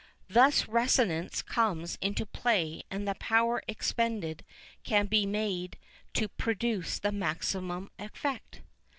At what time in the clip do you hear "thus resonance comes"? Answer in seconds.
0.27-1.99